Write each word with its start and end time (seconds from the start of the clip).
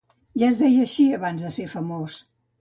Ja 0.43 0.47
es 0.53 0.57
deia 0.61 0.79
així 0.85 1.05
abans 1.19 1.45
de 1.49 1.53
ser 1.59 1.67
famós. 1.75 2.19